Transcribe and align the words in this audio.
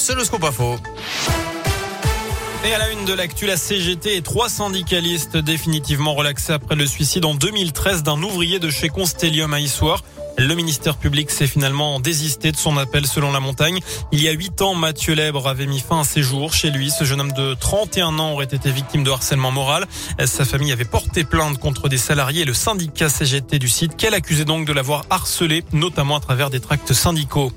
c'est 0.00 0.14
le 0.14 0.24
scoop 0.24 0.42
info. 0.44 0.76
Et 2.64 2.74
à 2.74 2.78
la 2.78 2.90
une 2.90 3.04
de 3.04 3.12
l'actu, 3.12 3.46
la 3.46 3.56
CGT 3.56 4.16
et 4.16 4.22
trois 4.22 4.48
syndicalistes 4.48 5.36
définitivement 5.36 6.14
relaxés 6.14 6.52
après 6.54 6.74
le 6.74 6.86
suicide 6.86 7.24
en 7.24 7.34
2013 7.34 8.02
d'un 8.02 8.22
ouvrier 8.22 8.58
de 8.58 8.70
chez 8.70 8.88
Constellium 8.88 9.52
à 9.52 9.60
Issoire. 9.60 10.02
Le 10.40 10.54
ministère 10.54 10.96
public 10.96 11.30
s'est 11.30 11.46
finalement 11.46 12.00
désisté 12.00 12.50
de 12.50 12.56
son 12.56 12.78
appel 12.78 13.06
selon 13.06 13.30
la 13.30 13.40
montagne. 13.40 13.78
Il 14.10 14.22
y 14.22 14.28
a 14.28 14.32
huit 14.32 14.62
ans, 14.62 14.74
Mathieu 14.74 15.12
Lèbre 15.12 15.46
avait 15.46 15.66
mis 15.66 15.80
fin 15.80 16.00
à 16.00 16.04
ses 16.04 16.22
jours 16.22 16.54
chez 16.54 16.70
lui. 16.70 16.90
Ce 16.90 17.04
jeune 17.04 17.20
homme 17.20 17.32
de 17.32 17.52
31 17.52 18.18
ans 18.18 18.32
aurait 18.32 18.46
été 18.46 18.70
victime 18.72 19.04
de 19.04 19.10
harcèlement 19.10 19.50
moral. 19.50 19.84
Sa 20.24 20.46
famille 20.46 20.72
avait 20.72 20.86
porté 20.86 21.24
plainte 21.24 21.58
contre 21.58 21.90
des 21.90 21.98
salariés 21.98 22.40
et 22.40 22.46
le 22.46 22.54
syndicat 22.54 23.10
CGT 23.10 23.58
du 23.58 23.68
site 23.68 23.98
qu'elle 23.98 24.14
accusait 24.14 24.46
donc 24.46 24.66
de 24.66 24.72
l'avoir 24.72 25.04
harcelé, 25.10 25.62
notamment 25.74 26.16
à 26.16 26.20
travers 26.20 26.48
des 26.48 26.60
tracts 26.60 26.94
syndicaux. 26.94 27.52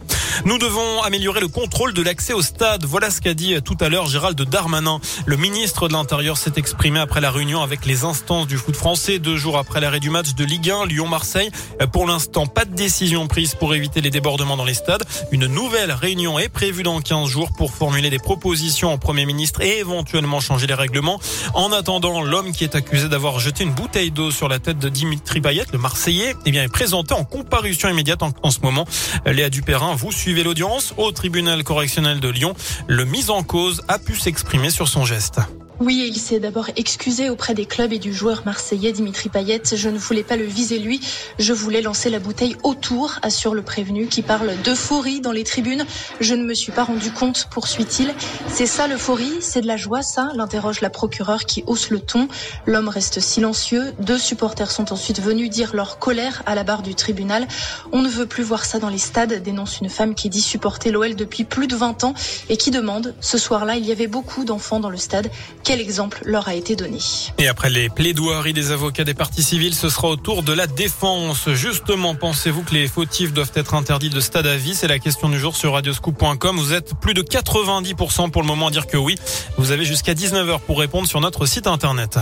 Nous 0.45 0.57
devons 0.57 1.01
améliorer 1.03 1.39
le 1.39 1.47
contrôle 1.47 1.93
de 1.93 2.01
l'accès 2.01 2.33
au 2.33 2.41
stade. 2.41 2.83
Voilà 2.83 3.11
ce 3.11 3.21
qu'a 3.21 3.33
dit 3.33 3.55
tout 3.61 3.77
à 3.79 3.87
l'heure 3.87 4.07
Gérald 4.07 4.41
Darmanin. 4.41 4.99
Le 5.25 5.37
ministre 5.37 5.87
de 5.87 5.93
l'Intérieur 5.93 6.37
s'est 6.37 6.53
exprimé 6.57 6.99
après 6.99 7.21
la 7.21 7.31
réunion 7.31 7.61
avec 7.61 7.85
les 7.85 8.03
instances 8.03 8.47
du 8.47 8.57
foot 8.57 8.75
français 8.75 9.19
deux 9.19 9.37
jours 9.37 9.57
après 9.57 9.79
l'arrêt 9.79 10.01
du 10.01 10.09
match 10.09 10.33
de 10.33 10.43
Ligue 10.43 10.69
1 10.69 10.87
Lyon-Marseille. 10.87 11.49
Pour 11.93 12.07
l'instant, 12.07 12.45
pas 12.45 12.65
de 12.65 12.72
décision 12.73 13.27
prise 13.27 13.55
pour 13.55 13.73
éviter 13.73 14.01
les 14.01 14.09
débordements 14.09 14.57
dans 14.57 14.65
les 14.65 14.73
stades. 14.73 15.03
Une 15.31 15.47
nouvelle 15.47 15.91
réunion 15.91 16.39
est 16.39 16.49
prévue 16.49 16.83
dans 16.83 16.99
15 16.99 17.29
jours 17.29 17.51
pour 17.57 17.71
formuler 17.71 18.09
des 18.09 18.19
propositions 18.19 18.93
au 18.93 18.97
Premier 18.97 19.25
ministre 19.25 19.61
et 19.61 19.79
éventuellement 19.79 20.39
changer 20.39 20.67
les 20.67 20.73
règlements. 20.73 21.19
En 21.53 21.71
attendant, 21.71 22.21
l'homme 22.21 22.51
qui 22.51 22.63
est 22.63 22.75
accusé 22.75 23.07
d'avoir 23.09 23.39
jeté 23.39 23.63
une 23.63 23.73
bouteille 23.73 24.11
d'eau 24.11 24.31
sur 24.31 24.49
la 24.49 24.59
tête 24.59 24.79
de 24.79 24.89
Dimitri 24.89 25.41
Payet, 25.41 25.65
le 25.71 25.77
Marseillais, 25.77 26.35
eh 26.45 26.51
bien, 26.51 26.63
est 26.63 26.67
présenté 26.67 27.13
en 27.13 27.23
comparution 27.23 27.89
immédiate 27.89 28.21
en, 28.21 28.51
ce 28.51 28.59
moment. 28.61 28.85
Léa 29.25 29.49
Dupérin, 29.49 29.95
vous 29.95 30.11
suivez 30.11 30.43
l'audience 30.43 30.93
au 30.97 31.11
tribunal 31.11 31.63
correctionnel 31.63 32.19
de 32.19 32.29
Lyon. 32.29 32.55
Le 32.87 33.05
mis 33.05 33.29
en 33.29 33.43
cause 33.43 33.81
a 33.87 33.99
pu 33.99 34.15
s'exprimer 34.15 34.69
sur 34.69 34.87
son 34.87 35.05
geste. 35.05 35.39
Oui, 35.79 36.07
il 36.07 36.19
s'est 36.19 36.39
d'abord 36.39 36.69
excusé 36.75 37.31
auprès 37.31 37.55
des 37.55 37.65
clubs 37.65 37.91
et 37.91 37.97
du 37.97 38.13
joueur 38.13 38.43
marseillais 38.45 38.91
Dimitri 38.91 39.29
Payet. 39.29 39.63
Je 39.73 39.89
ne 39.89 39.97
voulais 39.97 40.23
pas 40.23 40.35
le 40.35 40.45
viser 40.45 40.77
lui, 40.77 41.01
je 41.39 41.51
voulais 41.51 41.81
lancer 41.81 42.11
la 42.11 42.19
bouteille 42.19 42.55
autour, 42.61 43.15
assure 43.23 43.55
le 43.55 43.63
prévenu 43.63 44.05
qui 44.05 44.21
parle 44.21 44.53
d'euphorie 44.63 45.19
dans 45.19 45.31
les 45.31 45.43
tribunes. 45.43 45.83
Je 46.19 46.35
ne 46.35 46.43
me 46.43 46.53
suis 46.53 46.71
pas 46.71 46.83
rendu 46.83 47.11
compte, 47.11 47.47
poursuit-il. 47.49 48.13
C'est 48.47 48.67
ça 48.67 48.87
l'euphorie, 48.87 49.33
c'est 49.41 49.61
de 49.61 49.67
la 49.67 49.75
joie 49.75 50.03
ça? 50.03 50.29
L'interroge 50.35 50.79
la 50.79 50.91
procureure 50.91 51.45
qui 51.45 51.63
hausse 51.65 51.89
le 51.89 51.99
ton. 51.99 52.27
L'homme 52.67 52.87
reste 52.87 53.19
silencieux. 53.19 53.93
Deux 53.99 54.19
supporters 54.19 54.71
sont 54.71 54.93
ensuite 54.93 55.21
venus 55.21 55.49
dire 55.49 55.75
leur 55.75 55.97
colère 55.97 56.43
à 56.45 56.53
la 56.53 56.63
barre 56.63 56.83
du 56.83 56.93
tribunal. 56.93 57.47
On 57.91 58.03
ne 58.03 58.09
veut 58.09 58.27
plus 58.27 58.43
voir 58.43 58.63
ça 58.65 58.77
dans 58.77 58.89
les 58.89 58.99
stades, 58.99 59.41
dénonce 59.41 59.79
une 59.79 59.89
femme 59.89 60.13
qui 60.13 60.29
dit 60.29 60.41
supporter 60.41 60.91
l'OL 60.91 61.15
depuis 61.15 61.43
plus 61.43 61.67
de 61.67 61.75
20 61.75 62.03
ans 62.03 62.13
et 62.47 62.57
qui 62.57 62.69
demande, 62.69 63.15
ce 63.21 63.39
soir-là, 63.39 63.75
il 63.75 63.85
y 63.85 63.91
avait 63.91 64.07
beaucoup 64.07 64.45
d'enfants 64.45 64.79
dans 64.79 64.91
le 64.91 64.97
stade. 64.97 65.31
Exemple 65.79 66.21
leur 66.25 66.47
a 66.47 66.55
été 66.55 66.75
donné 66.75 66.99
Et 67.37 67.47
après 67.47 67.69
les 67.69 67.89
plaidoiries 67.89 68.53
des 68.53 68.71
avocats 68.71 69.03
des 69.03 69.13
partis 69.13 69.43
civils, 69.43 69.73
ce 69.73 69.89
sera 69.89 70.09
au 70.09 70.15
tour 70.15 70.43
de 70.43 70.53
la 70.53 70.67
défense. 70.67 71.49
Justement, 71.49 72.15
pensez-vous 72.15 72.63
que 72.63 72.73
les 72.73 72.87
fautifs 72.87 73.33
doivent 73.33 73.51
être 73.55 73.73
interdits 73.73 74.09
de 74.09 74.19
stade 74.19 74.47
à 74.47 74.57
vie? 74.57 74.75
C'est 74.75 74.87
la 74.87 74.99
question 74.99 75.29
du 75.29 75.39
jour 75.39 75.55
sur 75.55 75.73
radioscoop.com. 75.73 76.57
Vous 76.57 76.73
êtes 76.73 76.93
plus 76.95 77.13
de 77.13 77.21
90% 77.21 78.31
pour 78.31 78.41
le 78.41 78.47
moment 78.47 78.67
à 78.67 78.71
dire 78.71 78.87
que 78.87 78.97
oui. 78.97 79.15
Vous 79.57 79.71
avez 79.71 79.85
jusqu'à 79.85 80.13
19h 80.13 80.59
pour 80.59 80.79
répondre 80.79 81.07
sur 81.07 81.21
notre 81.21 81.45
site 81.45 81.67
internet. 81.67 82.19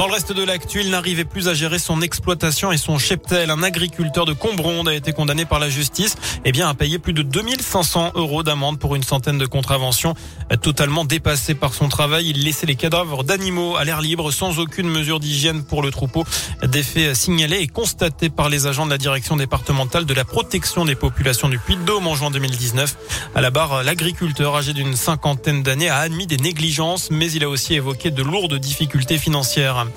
Dans 0.00 0.06
le 0.06 0.14
reste 0.14 0.32
de 0.32 0.42
l'actu, 0.42 0.80
il 0.80 0.88
n'arrivait 0.88 1.26
plus 1.26 1.48
à 1.48 1.52
gérer 1.52 1.78
son 1.78 2.00
exploitation 2.00 2.72
et 2.72 2.78
son 2.78 2.96
cheptel. 2.96 3.50
Un 3.50 3.62
agriculteur 3.62 4.24
de 4.24 4.32
Combronde 4.32 4.88
a 4.88 4.94
été 4.94 5.12
condamné 5.12 5.44
par 5.44 5.58
la 5.58 5.68
justice 5.68 6.16
eh 6.46 6.52
bien, 6.52 6.70
à 6.70 6.72
payer 6.72 6.98
plus 6.98 7.12
de 7.12 7.20
2500 7.20 8.12
euros 8.14 8.42
d'amende 8.42 8.78
pour 8.78 8.96
une 8.96 9.02
centaine 9.02 9.36
de 9.36 9.44
contraventions. 9.44 10.14
Totalement 10.62 11.04
dépassé 11.04 11.54
par 11.54 11.74
son 11.74 11.90
travail, 11.90 12.30
il 12.30 12.44
laissait 12.44 12.64
les 12.64 12.76
cadavres 12.76 13.24
d'animaux 13.24 13.76
à 13.76 13.84
l'air 13.84 14.00
libre 14.00 14.30
sans 14.30 14.58
aucune 14.58 14.88
mesure 14.88 15.20
d'hygiène 15.20 15.64
pour 15.64 15.82
le 15.82 15.90
troupeau. 15.90 16.24
Des 16.62 16.82
faits 16.82 17.14
signalés 17.14 17.58
et 17.58 17.66
constatés 17.66 18.30
par 18.30 18.48
les 18.48 18.66
agents 18.66 18.86
de 18.86 18.90
la 18.92 18.96
direction 18.96 19.36
départementale 19.36 20.06
de 20.06 20.14
la 20.14 20.24
protection 20.24 20.86
des 20.86 20.94
populations 20.94 21.50
du 21.50 21.58
Puy-de-Dôme 21.58 22.06
en 22.06 22.14
juin 22.14 22.30
2019. 22.30 22.96
À 23.34 23.42
la 23.42 23.50
barre, 23.50 23.82
l'agriculteur 23.82 24.56
âgé 24.56 24.72
d'une 24.72 24.96
cinquantaine 24.96 25.62
d'années 25.62 25.90
a 25.90 25.98
admis 25.98 26.26
des 26.26 26.38
négligences, 26.38 27.10
mais 27.10 27.30
il 27.30 27.44
a 27.44 27.50
aussi 27.50 27.74
évoqué 27.74 28.10
de 28.10 28.22
lourdes 28.22 28.54
difficultés 28.54 29.18
financières. 29.18 29.89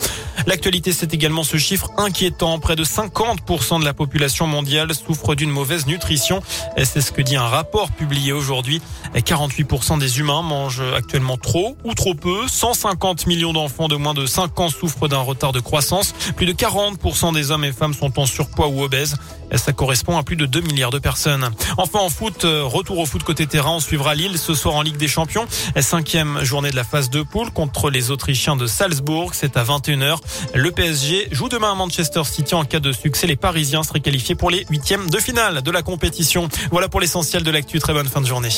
L'actualité, 0.46 0.92
c'est 0.92 1.14
également 1.14 1.44
ce 1.44 1.58
chiffre 1.58 1.90
inquiétant. 1.98 2.60
Près 2.60 2.76
de 2.76 2.84
50% 2.84 3.80
de 3.80 3.86
la 3.86 3.94
population 3.94 4.46
mondiale 4.46 4.94
souffre 4.94 5.36
d'une 5.36 5.50
mauvaise 5.50 5.88
nutrition. 5.88 6.42
C'est 6.78 7.02
ce 7.02 7.12
que 7.12 7.22
dit 7.22 7.36
un 7.36 7.48
rapport 7.48 7.92
publié 7.92 8.34
aujourd'hui. 8.34 8.82
48% 9.16 10.00
des 10.00 10.20
humains 10.20 10.42
mangent 10.42 10.84
actuellement 10.96 11.38
trop 11.38 11.78
ou 11.84 11.94
trop 11.94 12.14
peu. 12.14 12.48
150 12.48 13.28
millions 13.28 13.54
d'enfants 13.54 13.88
de 13.88 13.96
moins 13.96 14.14
de 14.14 14.26
5 14.26 14.60
ans 14.60 14.70
souffrent 14.70 15.08
d'un 15.08 15.22
retard 15.22 15.54
de 15.54 15.60
croissance. 15.60 16.14
Plus 16.36 16.46
de 16.46 16.54
40% 16.54 17.34
des 17.34 17.52
hommes 17.52 17.64
et 17.64 17.72
femmes 17.72 17.94
sont 17.94 18.20
en 18.20 18.26
surpoids 18.26 18.68
ou 18.68 18.84
obèses. 18.84 19.16
Ça 19.56 19.72
correspond 19.72 20.18
à 20.18 20.24
plus 20.24 20.36
de 20.36 20.46
2 20.46 20.62
milliards 20.62 20.90
de 20.90 21.00
personnes. 21.00 21.50
Enfin 21.78 22.00
en 22.00 22.10
foot, 22.10 22.44
retour 22.44 22.98
au 22.98 23.06
foot 23.06 23.24
côté 23.24 23.46
terrain, 23.46 23.76
on 23.76 23.80
suivra 23.80 24.16
Lille 24.16 24.38
ce 24.38 24.56
soir 24.56 24.76
en 24.76 24.82
Ligue 24.82 24.98
des 24.98 25.08
Champions. 25.08 25.46
Cinquième 25.80 26.44
journée 26.44 26.72
de 26.72 26.76
la 26.76 26.84
phase 26.84 27.10
de 27.10 27.22
poule 27.22 27.52
contre 27.52 27.90
les 27.90 28.12
Autrichiens 28.12 28.56
de 28.56 28.66
Salzbourg. 28.66 29.36
C'est 29.36 29.56
à 29.56 29.64
21h. 29.84 30.18
Le 30.56 30.72
PSG 30.72 31.28
joue 31.32 31.50
demain 31.50 31.72
à 31.72 31.76
Manchester 31.76 32.24
City. 32.24 32.56
En 32.56 32.64
cas 32.64 32.80
de 32.80 32.92
succès, 32.92 33.28
les 33.28 33.36
Parisiens 33.36 33.84
seraient 33.84 34.00
qualifiés 34.00 34.36
pour 34.36 34.50
les 34.50 34.66
huitièmes 34.70 35.10
de 35.10 35.18
finale 35.20 35.62
de 35.62 35.72
la 35.72 35.82
compétition. 35.82 36.48
Voilà 36.72 36.90
pour 36.90 37.02
l'essentiel 37.02 37.44
de 37.44 37.52
l'actu. 37.52 37.80
Très 37.80 37.94
bonne 37.94 38.08
fin 38.08 38.22
de 38.22 38.28
journée. 38.28 38.50